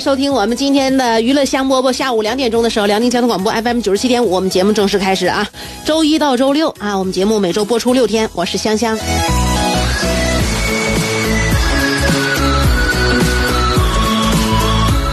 [0.00, 1.92] 收听我们今天的娱乐香饽饽。
[1.92, 5.48] 下午两点钟的时候，辽宁交通广播 FM 九十七点五，我们节目正式开始啊！
[5.84, 8.28] 周一到周六啊，我们节目每周播出六天。
[8.32, 8.96] 我是香香。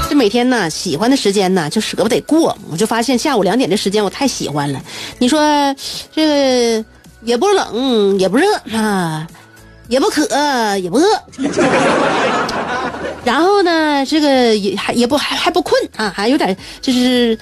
[0.07, 2.55] 这每天呢，喜欢的时间呢，就舍不得过。
[2.69, 4.79] 我就发现下午两点的时间，我太喜欢了。
[5.17, 5.39] 你说
[6.13, 6.85] 这个
[7.23, 9.27] 也不冷也不热啊，
[9.87, 10.21] 也不渴
[10.77, 11.05] 也不饿。
[13.25, 17.37] 然后呢，这个也还也不还还不困啊，还有点就是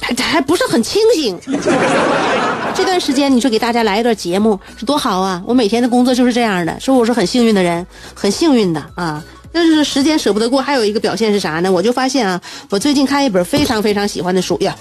[0.00, 1.38] 还还不是很清醒。
[2.74, 5.42] 这段时间你说给大家来一段节目是多好啊！
[5.46, 9.22] 我每天的工作就是这样的，说我是很幸运的人，很幸运的啊。
[9.52, 11.70] 但是时间舍不得过，还有一个表现是啥呢？
[11.70, 14.74] 我就发现啊，我最近看一本非常非常喜欢的书呀，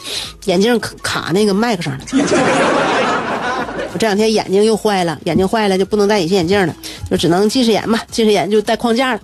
[0.45, 1.99] 眼镜卡卡那个麦克上了。
[3.91, 6.75] 我这两天眼睛又坏了，眼睛坏了就不能戴隐形眼镜了，
[7.09, 9.19] 就只能近视眼嘛，近视眼就戴框架了。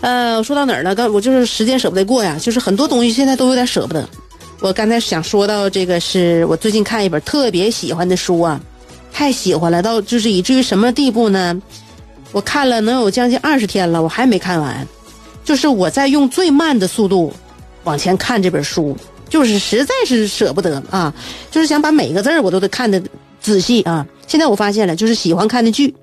[0.00, 0.94] 呃，说到哪儿了？
[0.94, 4.08] 刚我就是时间舍不得过呀，就是很多东西现在都有点舍不得。
[4.60, 8.60] 我刚才想说到这个，是我最近看一本特别喜欢的书啊，
[9.12, 11.60] 太喜欢了，到就是以至于什么地步呢？
[12.32, 14.86] 我看了能有将近二十天了，我还没看完。
[15.44, 17.32] 就是我在用最慢的速度
[17.84, 18.96] 往前看这本书，
[19.28, 21.12] 就是实在是舍不得啊，
[21.50, 23.02] 就是想把每个字我都得看的
[23.40, 24.06] 仔细啊。
[24.26, 25.94] 现在我发现了，就是喜欢看的剧，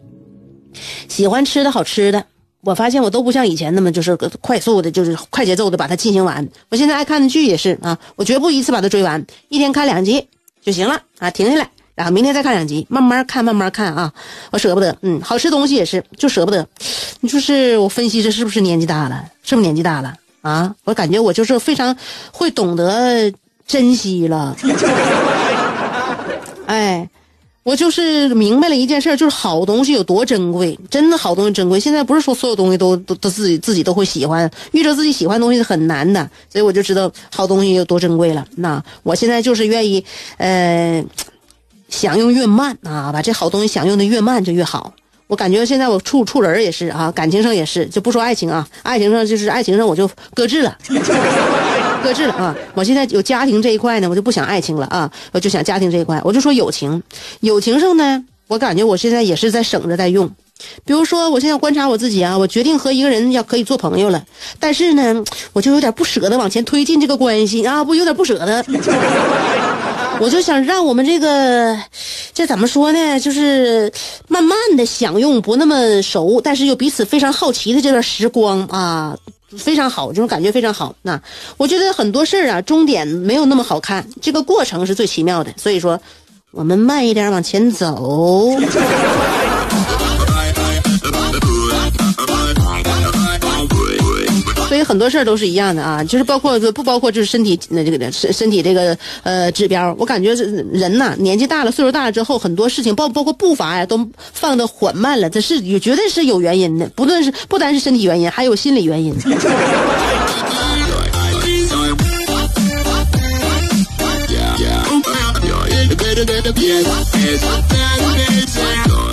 [1.07, 2.23] 喜欢吃的好吃的。
[2.63, 6.47] 我发现我都不像以前那么就是快速的，就是快节奏的把它进行完。
[6.69, 10.25] 我现在爱看的剧也是啊，我绝不一次把它追完，一天看两集
[10.63, 14.13] 就行了啊，停下来，然后明天再看两集，慢慢看，慢慢看啊，
[14.49, 14.95] 我舍不得。
[15.01, 16.65] 嗯，好吃东西也是，就舍不得。
[17.19, 19.25] 你说是我分析这是不是年纪大了？
[19.43, 20.73] 是不是年纪大了啊？
[20.85, 21.93] 我感觉我就是非常
[22.31, 23.29] 会懂得
[23.67, 24.55] 珍惜了。
[26.67, 27.09] 哎。
[27.63, 31.79] 我就是明白了一件事，就是好东西有多珍贵，真的好东西珍贵。
[31.79, 38.45] 现在不是说所有东西都都都自己自己都会喜欢，遇着自己喜欢的东西是很难的，所以我就知道好东西有多珍贵了。
[38.57, 40.03] 那我现在就是愿意，
[40.37, 41.03] 呃，
[41.87, 44.93] 享用越慢啊，把这好东西享用的越慢就越好。
[45.27, 50.77] 我感觉现在我处处人也是啊，感情上也是，就不说爱情啊，爱情上就是爱情上我就搁置了。
[52.03, 52.55] 搁置了啊！
[52.73, 56.19] 我现在有家庭这一块呢，我就不想爱情了啊，我就想家庭这一块。
[56.23, 57.01] 我就说友情，
[57.39, 60.29] 友情上呢，我感觉我现在也是在省着在用。
[60.85, 64.23] 比如说，我现在观察我自己啊，我决定和一个人要可以做朋友了，
[64.59, 68.63] 但是呢，我就有点不舍得往前推进这个关系啊，不有点不舍得。
[70.19, 71.77] 我就想让我们这个，
[72.33, 73.19] 这怎么说呢？
[73.19, 73.91] 就是
[74.27, 79.17] 慢慢的享用不那么熟，但是又彼此非常好奇的这段时光啊。
[79.57, 80.95] 非常好，这种感觉非常好。
[81.01, 81.21] 那
[81.57, 85.53] 我觉得很多事儿啊，终点没有那么好看，这个过程是最奇妙的。
[85.57, 85.99] 所以说，
[86.51, 88.49] 我们慢一点往前走。
[94.73, 109.13] 所以很多事儿都是一样的啊，就是包括不包括就是身体那这个身身体这个呃指标，我感觉人呐年纪大了，岁数大了之后，很多事情包包括步伐呀都放的缓慢了，这是也绝对是有原因的，不论是不单是身体原因，还有心理原因。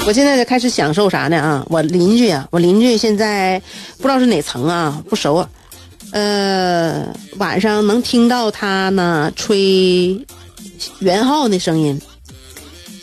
[0.06, 1.66] 我现在就开始享受啥呢啊？
[1.68, 3.60] 我邻居啊，我邻居现在
[3.98, 5.46] 不知道是哪层啊，不熟。
[6.12, 10.18] 呃，晚上能听到他呢吹
[10.98, 12.00] 圆号的声音，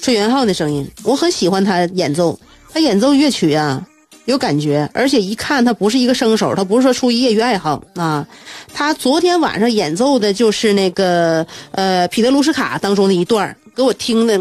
[0.01, 2.37] 吹圆号的声音，我很喜欢他演奏。
[2.73, 3.83] 他演奏乐曲啊，
[4.25, 8.27] 有感觉，而且一看他不是一个生手，他不是说出于业余爱好啊。
[8.73, 14.39] 他昨天晚上演奏的就是那个呃《彼得卢什卡》当中的一段给我听的。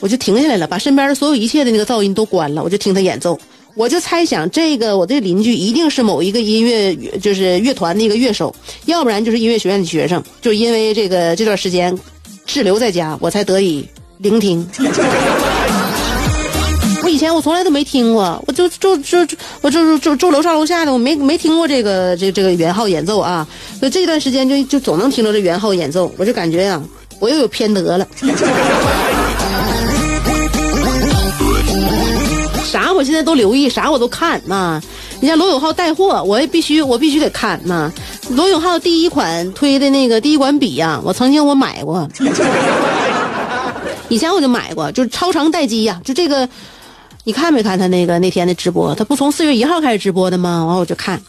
[0.00, 3.38] 我就停下来了，把身边的所有一切的那个噪音都关了，我就听他演奏。
[3.76, 8.52] 我就猜想，这个我这邻居一定是某一个音乐，就是乐团的一个乐手，
[8.86, 10.24] 要不然就是音乐学院的学生。
[10.40, 11.96] 就因为这个这段时间
[12.46, 13.86] 滞留在家，我才得以
[14.16, 14.66] 聆听。
[17.04, 19.18] 我以前我从来都没听过，我就就就
[19.60, 23.46] 我就住住楼上楼下的，我没没听过这个这这个元号演奏啊。
[23.78, 26.82] 所以这段时间就就总能听到这元号演奏，我就感觉呀，
[27.20, 28.08] 我又有偏德了。
[33.06, 34.82] 现在都留意，啥我都看呐。
[35.20, 37.90] 你像罗永浩带货，我也必须我必须得看呐。
[38.30, 42.06] 罗永浩第一款推的那个第一款笔呀，我曾经我买过，
[44.10, 46.46] 以前我就买过，就是超长待机呀，就这个。
[47.24, 48.94] 你看没看他那个那天的直播？
[48.94, 50.64] 他不从四月一号开始直播的吗？
[50.64, 51.20] 完我就看，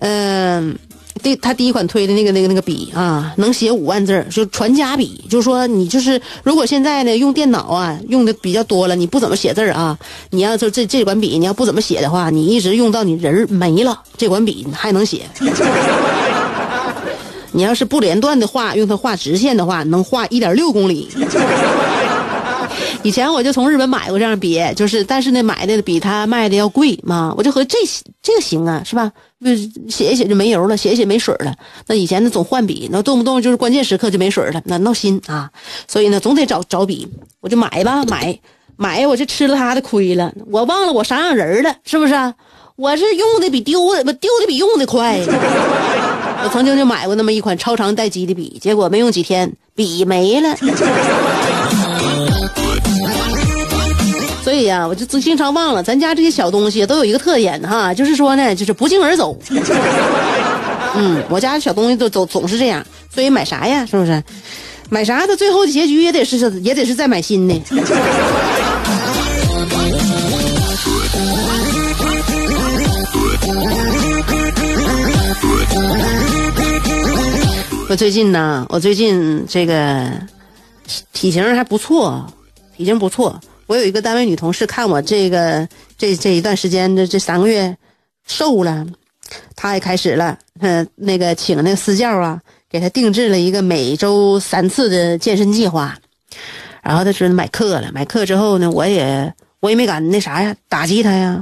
[0.00, 0.76] 嗯，
[1.22, 5.24] 第他第一款推的那个那个那个笔啊，能写五万字就传家笔。
[5.28, 9.98] 就是说你就是如果现在呢用电脑啊用的比较多了，你不怎么写字啊，
[10.30, 15.22] 你要就这这管笔你要不怎么写的话，你一直用到你人没了，这管笔还能写。
[17.52, 21.08] 你要是不连断的画，用它画直线的话，能画一点六公里。
[23.06, 27.32] 以前我就从日本买过这样笔，就是但是呢，买的比他卖的要贵嘛。
[27.36, 27.78] 我就和这
[28.20, 29.12] 这个行啊，是吧？
[29.88, 31.54] 写一写就没油了，写一写没水了。
[31.86, 35.48] 那以前呢总换笔，那动不动就是关键时刻就没水了，那闹心啊。
[35.86, 37.06] 所以呢，总得找找笔，
[37.40, 38.36] 我就买吧，买
[38.76, 40.32] 买，我就吃了他的亏了。
[40.50, 42.34] 我忘了我啥样人了，是不是？
[42.74, 45.20] 我是用的比丢的不丢的比用的快。
[46.42, 50.56] 我曾经就买过那么一款超长待机的笔，结果没用几天，笔没了。
[54.56, 59.38] 对呀，我就经常忘了，咱家这些小东西都有一个特点哈，就是说呢，就是不胫而走。
[60.96, 62.82] 嗯，我家小东西都总总是这样，
[63.14, 63.84] 所以买啥呀？
[63.84, 64.24] 是不是？
[64.88, 65.26] 买啥？
[65.26, 67.60] 它最后的结局也得是也得是再买新的。
[77.90, 80.10] 我最近呢，我最近这个
[81.12, 82.26] 体型还不错，
[82.74, 83.38] 体型不错。
[83.66, 85.68] 我有一个单位女同事，看我这个
[85.98, 87.76] 这这一段时间的这三个月
[88.26, 88.86] 瘦了，
[89.56, 92.40] 她也开始了，嗯，那个请那个私教啊，
[92.70, 95.98] 给她定制了一个每周三次的健身计划，
[96.80, 101.40] 然后她说买课了，买课之后呢，我也我也没敢那啥呀，打击她呀，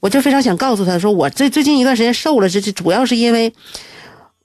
[0.00, 3.50] 我就非常想告诉她说，我最最近一段时间瘦了，这这主要是因为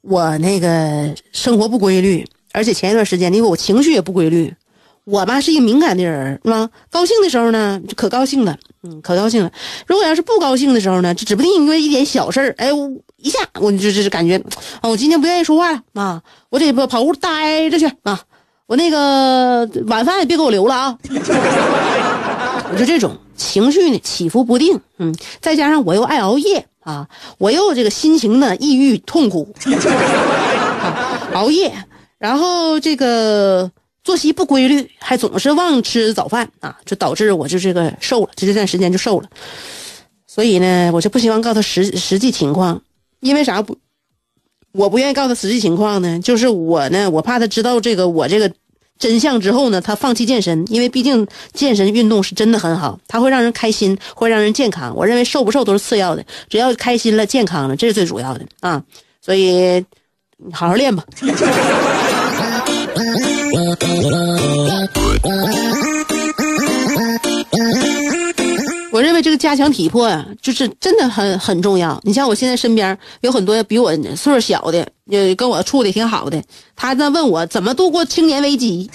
[0.01, 4.53] 我那个生活不规律，而且前一段时间因为我情绪也不规律。
[5.09, 6.69] 我吧是一个敏感的人，是吧？
[6.91, 9.51] 高兴的时候呢，就可高兴了，嗯，可高兴了。
[9.87, 12.69] 如果要是不高兴的时候呢，就指不定因为一点小事儿，哎，
[13.17, 14.37] 一下我就就是感觉，
[14.81, 18.21] 啊，我今天不愿意说话了啊，我得不跑屋待着去啊，
[18.67, 20.97] 我那个晚饭也别给我留了啊。
[22.71, 27.07] 我 就这种情绪呢起伏不定，嗯，再加上我又爱熬夜啊，
[27.39, 29.51] 我又这个心情呢抑郁痛苦，
[31.33, 31.73] 熬夜，
[32.19, 33.71] 然后这个。
[34.09, 39.29] 作息不规律，还总是忘吃早饭啊，就导致我就这个瘦了，就这段时间就瘦了。
[40.25, 42.81] 所以呢，我就不希望告诉他实实际情况，
[43.19, 43.77] 因为啥不？
[44.71, 48.51] 我不愿意告诉他实际情况呢，就是我呢，我怕他知道这个我这个
[48.97, 54.91] 真相之后呢，他放弃健身，因为毕竟健身运动是真的很好，它会让人开心，会让人健康。
[54.95, 58.83] 我认为瘦不瘦都是次要的，只要开心了、健康了，这是最主要的啊。
[59.21, 59.85] 所以，
[60.51, 61.05] 好好练吧。
[68.91, 71.99] 我认为这个加强体魄呀，就是真的很很重要。
[72.03, 76.41] 你像我现在身边有很多比我岁数小的，也跟我处的挺好的，
[76.75, 78.89] 他在问我怎么度过青年危机，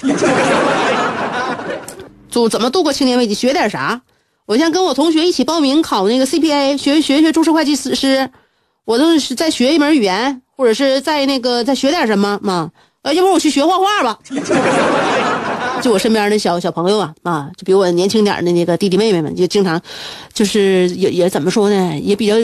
[2.31, 4.01] 就怎么度过青年危机，学点啥？
[4.47, 8.29] 我像跟我同学一起报名考那个 CPA，学学学注册会计师，
[8.85, 12.71] 我都是在学一门语言，或者是在那个再学点什么嘛。
[13.05, 14.19] 呃，要不我去学画画吧？
[15.83, 19.79] 就我身边的小小朋友啊，啊，就比我年轻点的那个弟弟妹妹们，就经常，
[20.33, 22.35] 就是也也怎么说呢，也比较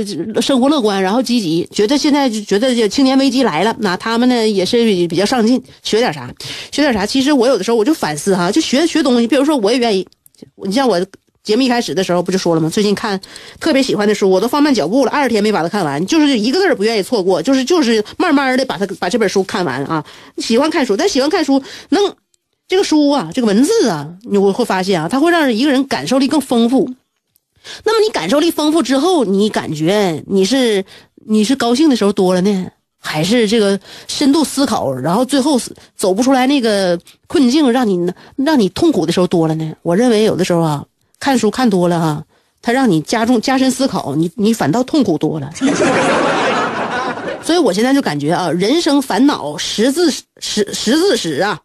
[0.43, 6.31] 生活乐观，然后积极，觉得现在就觉得这青年危机来了，那他们呢也是比较上进，学点啥，
[6.71, 7.07] 学点啥。
[7.07, 10.07] 其实我有的时候我就反思哈，就学学东西，比如说我也愿意，
[10.63, 11.01] 你像我。
[11.43, 12.69] 节目一开始的时候不就说了吗？
[12.69, 13.19] 最近看
[13.59, 20.05] 特别喜欢的书，我都放慢脚步了，二十天没把它看完，就是一个字儿不愿意错过，就是就是慢慢的把它把这本书看完啊。
[20.37, 22.15] 喜欢看书，但喜欢看书能
[22.69, 26.91] 这个书啊，这个文字啊，你会发现啊，它会让一个人感受力更丰富。
[27.85, 30.85] 那么你感受力丰富之后，你感觉你是
[31.27, 32.67] 你是高兴的时候多了呢，
[32.99, 35.59] 还是这个深度思考，然后最后
[35.97, 39.75] 走不出来那个困境，让你让你痛苦的时候多了呢？
[39.81, 40.85] 我认为有的时候啊。
[41.21, 42.25] 看书看多了哈，
[42.61, 45.49] 他让你加重加深思考，你你反倒痛苦多了。
[47.45, 50.11] 所以我现在就感觉啊，人生烦恼十字
[50.41, 51.61] 十十字时啊，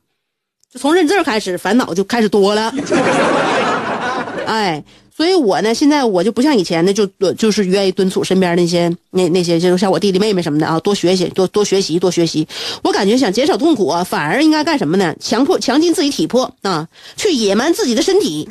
[0.72, 2.74] 就从认字儿开始，烦恼就开始多了。
[4.46, 4.84] 哎，
[5.16, 12.46] 所以我呢，现在我就不像以前的，就就是愿意敦促身边那些那那些，就像我弟弟妹妹什么的啊，多学习，多多学习，多学习。
[12.84, 15.16] 我感觉想减少痛苦啊，反而应该干什么呢？
[15.22, 18.46] 强迫强劲自己体魄啊，去野蛮自己的身体。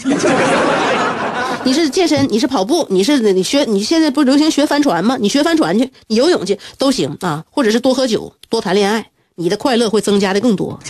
[1.65, 5.19] 你是健身，你是跑步，你是你学，你现在不流行学帆船吗？
[5.21, 10.81] 你学帆船去，你游泳去都行啊，或者是多喝酒，多谈恋爱，你的快乐会增加的更多。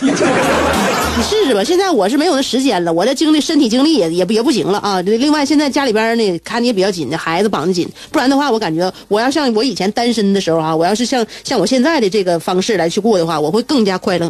[1.17, 4.99] 你试试吧，现在我是没有那时间了，我的精力、身体精力也也不也不行了啊。
[5.01, 14.29] 另外，现在家里边呢看的也比较紧的，孩子绑得紧，不然的话，我感觉我要像我以前单身的时候啊，我要是像像我现在的这个方式来去过的话，我会更加快乐。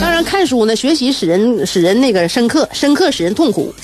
[0.00, 3.74] 当然，看书呢，学习使人使人那个深刻，深刻使人痛苦。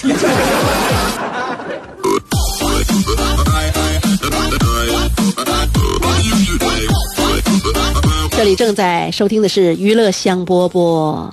[8.42, 11.30] 这里正在收听的是娱乐香饽饽。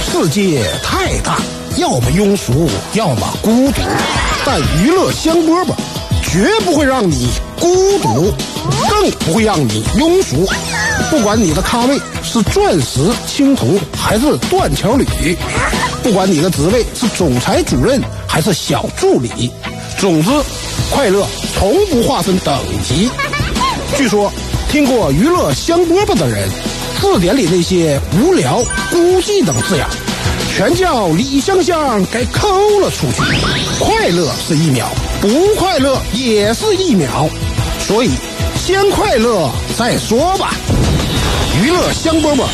[0.00, 1.40] 世界太大，
[1.76, 3.80] 要么庸俗，要么孤独，
[4.46, 5.74] 但娱乐香饽饽
[6.22, 8.32] 绝不会让你孤独，
[8.88, 10.48] 更不会让你庸俗。
[11.10, 15.36] 不管你的咖位是钻石、青铜还是断桥铝，
[16.00, 19.50] 不管你的职位是总裁、主任还是小助理，
[19.98, 20.30] 总之，
[20.92, 21.26] 快乐
[21.58, 23.10] 从不划分等级。
[23.96, 24.32] 据说，
[24.70, 26.48] 听过娱乐香饽饽的人，
[27.00, 29.86] 字典里那些无聊、孤寂等字眼，
[30.56, 32.48] 全叫李香香给抠
[32.80, 33.22] 了出去。
[33.78, 34.88] 快乐是一秒，
[35.20, 37.28] 不快乐也是一秒，
[37.86, 38.10] 所以
[38.56, 40.54] 先快乐再说吧。
[41.62, 42.44] 娱乐香饽饽，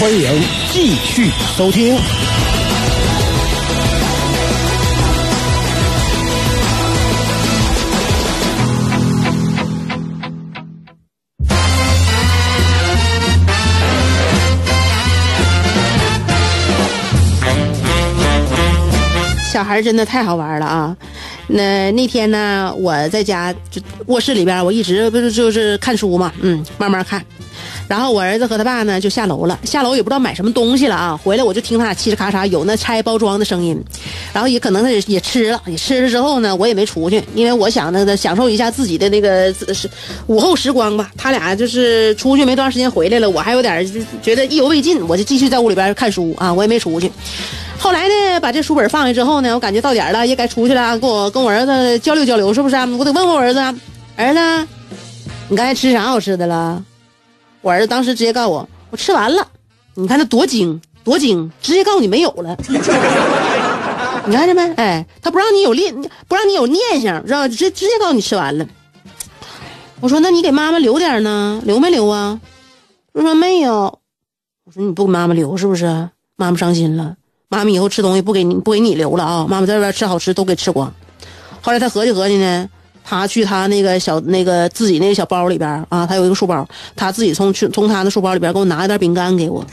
[0.00, 0.42] 欢迎
[0.72, 1.96] 继续收听。
[19.60, 20.96] 小孩真的太好玩了啊！
[21.48, 27.22] 那那天呢，我在家就卧室里边，我一直不是就是看书嘛，嗯，慢慢看。
[27.90, 31.18] 然后我儿子和他爸呢就下楼了，下楼也不知道买什么东西了啊。
[31.24, 33.76] 回来我就听他俩嘁哩咔嚓有那拆包装的声音，
[34.32, 39.90] 然后也可能他也也吃了，也吃了之后呢，我也没出去，因为我想那个享受一下自己的那个是
[40.28, 41.10] 午后时光吧。
[41.16, 43.84] 他俩就是出去没多长时间回来了，我还有点
[44.22, 47.10] 觉得意犹未尽，我就继续在屋里边看书啊，我也没出去。
[47.76, 52.76] 后来呢，把这书本放下之后呢，我感觉到点了，也该出去了，跟我跟我儿子交流交流，是不是？
[52.76, 53.58] 啊我得问问我儿子，
[54.14, 54.68] 儿子，
[55.48, 56.80] 你刚才吃啥好吃的了？
[57.62, 59.46] 我儿子当时直接告诉我，我吃完了。
[59.94, 62.56] 你看他多精， 多精，直接告诉你没有了。
[64.26, 64.62] 你看见没？
[64.74, 65.94] 哎，他不让你有念，
[66.28, 68.66] 不让你有念想，知道直直接告诉你吃完了。
[70.00, 71.60] 我说，那你给妈妈留点呢？
[71.64, 72.40] 留没留啊？
[73.12, 73.98] 他说没有。
[74.64, 76.08] 我说你不给妈妈留是不是？
[76.36, 77.16] 妈妈伤心了。
[77.48, 79.46] 妈妈以后吃东西不给你不给你留了啊！
[79.48, 80.94] 妈妈在外边吃好吃都给吃光。
[81.60, 82.68] 后来他合计合计呢，
[83.10, 86.64] 他去他那个小那个自己那个小包里边啊，他有一个书包，
[86.94, 89.66] 他自己从去从他的书包里边给我拿一袋饼干给我。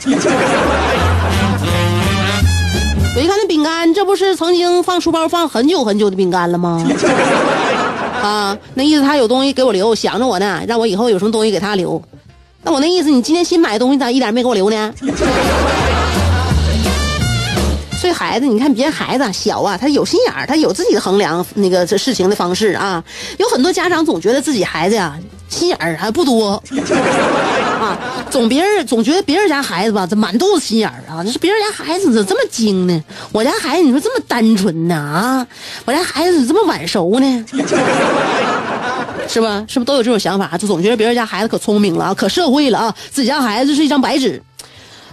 [3.14, 6.84] 我一看那饼干，这不是曾经放书包放很久很久的饼干了吗？
[8.20, 12.02] 啊，那意思他有东西给我留，想着我呢，让我以后有什么东西给他留。
[12.64, 14.92] 那我那意思，你今天新买的东西咋一点没给我留呢？
[18.08, 23.04] 这孩子，你看别人孩子小啊，他有心眼儿，他有自己的衡量那个这事情的方式啊。
[23.36, 25.18] 有很多家长总觉得自己孩子呀
[25.50, 26.52] 心眼儿还不多
[27.78, 27.98] 啊，
[28.30, 31.22] 总别人总觉得别人家孩子吧，这满肚子心眼儿啊。
[31.22, 33.04] 这是别人家孩子怎么这么精呢？
[33.30, 35.46] 我家孩子你说这么单纯呢啊？
[35.84, 37.44] 我家孩子怎么这么晚熟呢？
[39.28, 39.62] 是吧？
[39.68, 40.56] 是不是都有这种想法？
[40.56, 44.42] 就总觉得别人家孩子可聪明了啊，可社会了啊，自己家孩子是一张白纸。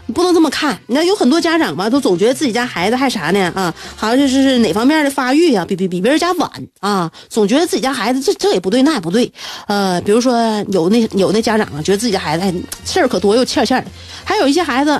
[0.07, 3.73] 你不能这么看，你看有很多家长吧，都总觉得自己家孩子还啥呢啊？
[3.95, 9.31] 好像就是是哪方面的发育呀，比比比别人家晚啊，总觉得自己家孩子这这也不对，那也不对。
[9.67, 10.37] 呃，比如说
[10.69, 12.53] 有那有那家长啊，觉得自己家孩子哎
[12.85, 13.89] 事儿可多又欠欠的，
[14.23, 14.99] 还有一些孩子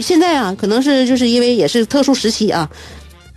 [0.00, 2.68] 现在啊，可能是就是因为也是特殊时期啊，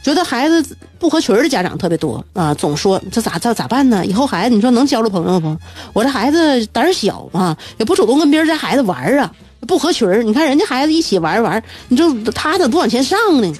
[0.04, 0.66] 觉得孩子
[0.98, 4.04] 不合群的家长特别多啊，总说这咋咋咋办呢？
[4.04, 5.56] 以后孩子你说能交着朋友不？
[5.94, 9.32] 我这孩子胆小啊，也不主动跟别人家孩子玩啊。
[9.68, 13.54] 不合群，你看人家孩子一起玩玩，你就他怎么不往前上呢？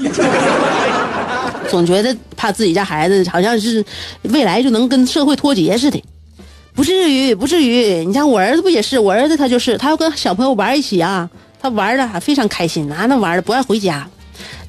[1.70, 3.84] 总觉得怕自己家孩子好像是
[4.24, 6.04] 未来就能跟社会脱节似的，
[6.76, 8.06] 不至于，不至于。
[8.06, 9.00] 你像我儿子不也是？
[9.00, 11.30] 我儿子他就是，他要跟小朋友玩一起啊，
[11.62, 14.08] 他玩的还非常开心啊，那玩的不爱回家。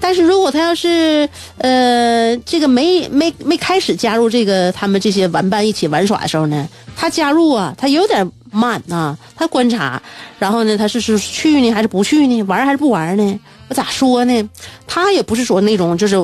[0.00, 10.00] 但是如果他要是呃这个没没没开始加入这个他们这些玩伴一起玩耍的时候呢，他加入啊，他有点慢啊，他观察，
[10.38, 12.42] 然后呢，他是是去呢还是不去呢？
[12.44, 13.40] 玩还是不玩呢？
[13.68, 14.50] 我咋说呢？
[14.86, 16.16] 他也不是说那种就是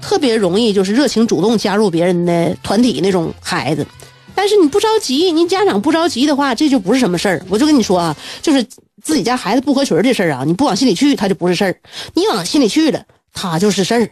[0.00, 3.86] 特别容易就是热情主动加入别人的团体那种孩子。
[4.34, 7.44] 但是你不着急，您家长不着急的话，这就不是什么事儿。
[7.48, 8.64] 我就跟你说啊，就是
[9.02, 11.72] 自己家孩子不合群这事儿啊，你不往心里去，他就不是事儿；
[12.14, 13.02] 你往心里去了，
[13.34, 14.08] 他就是事儿。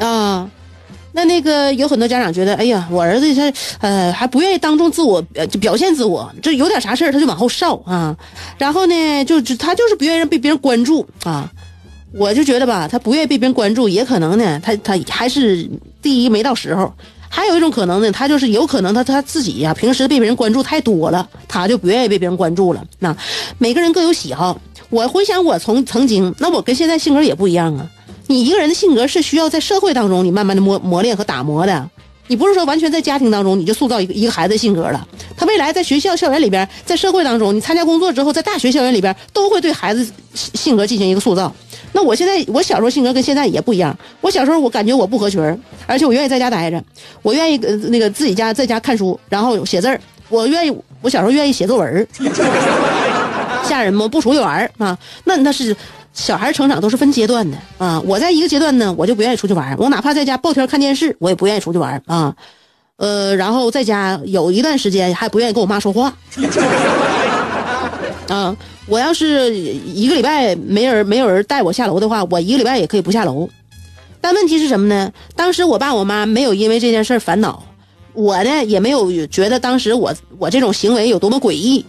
[0.06, 0.50] 啊，
[1.12, 8.16] 那那个有很多家长觉得，哎呀，我儿子他呃还不愿意当众自我呃就表现自我，这有点啥事儿他就往后稍啊，
[8.58, 11.50] 然后呢，就他就是不愿意被别人关注啊。
[12.14, 15.66] 我就觉得吧，他不愿意被别人关注，也可能呢，他他还是
[16.02, 16.92] 第一没到时候。
[17.34, 22.84] 还有一种可能呢，他就是有可能他他自己呀，平时被别人关注太多了，他就不愿意被别人关注了。
[22.98, 23.16] 那
[23.56, 24.60] 每个人各有喜好。
[24.90, 27.88] 我回想我从曾经，那我跟现在性格也不一样啊。
[28.26, 31.90] 你一个人的性格是需要在社会当中你慢慢的磨磨练和打磨的，
[32.28, 35.06] 你不是说完全在家庭当中你就塑造一个一个孩子性格了。
[35.36, 41.52] 他未来在学校校园里边，在社会当中，你参加工作之后，在大学校园里边，都会对孩子性格进行一个塑造。
[41.92, 43.94] 那我现在我小时候性格跟现在也不一样。
[44.20, 45.40] 我小时候我感觉我不合群
[45.86, 46.82] 而且我愿意在家待着，
[47.20, 50.00] 我愿意那个自己家在家看书，然后写字儿。
[50.28, 52.08] 我愿意，我小时候愿意写作文
[53.64, 54.08] 吓人吗？
[54.08, 54.96] 不出去玩啊？
[55.24, 55.76] 那那是
[56.12, 58.00] 小孩成长都是分阶段的啊。
[58.06, 62.34] 我在一个阶段呢，我就不愿意出去玩我哪怕在家抱天看电视，我也不愿意出去玩啊。
[62.96, 66.12] 呃，然后在家有一段时间还不愿意跟我妈说话。
[68.28, 73.48] 啊，我要是一个礼拜没人没有人带我下楼的话，我一个礼拜也可以不下楼。
[74.20, 75.10] 但问题是什么呢？
[75.34, 77.62] 当时我爸我妈没有因为这件事烦恼，
[78.12, 81.84] 我呢也没有觉得当时我我这种行为有多么诡异，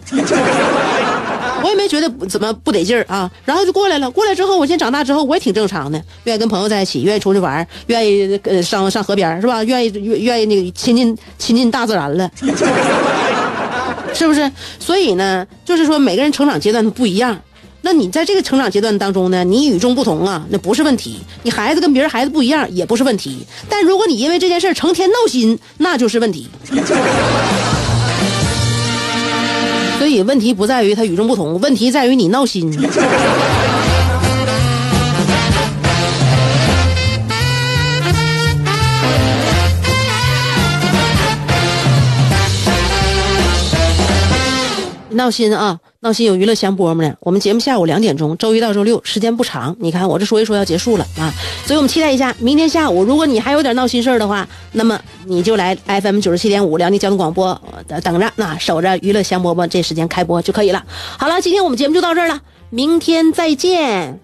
[1.64, 3.30] 我也没觉得怎么不得劲儿啊。
[3.46, 9.64] 然后就过来了，过来之后，我现在长大之后我也挺正常的，愿意跟朋友在一起，愿意出去玩，愿意呃上上河边是吧？
[9.64, 12.30] 愿意愿愿意那个亲近亲近大自然了。
[14.12, 14.52] 是不是？
[14.78, 17.40] 所以呢，就是说每个人成长阶段都不一样。
[17.86, 21.20] 那你在这个成长阶段当中呢，你与众不同啊，那不是问题。
[21.42, 23.44] 你孩子跟别人孩子不一样，也不是问题。
[23.68, 26.48] 但如果你因为这件事成天闹心，那就是问题。
[30.04, 32.70] 所以问题不在于他与众不同，问题在于你闹心。
[45.08, 45.80] 闹心啊！
[46.04, 47.14] 闹心有娱乐香饽饽呢。
[47.20, 49.74] 我们节目下午两点钟，周一到周六时间不长。
[49.80, 51.32] 你看我这说一说要结束了啊，
[51.64, 57.58] 所以我们期待一下明天下午，如果你还有点闹心事儿的话，那么你就来 FM 九十七点五辽宁交通广播
[58.02, 60.84] 等着，那守着娱乐香饽饽这时间开播就可以了。
[61.18, 64.20] 好了，今天我们节目就到这儿了，明天再见。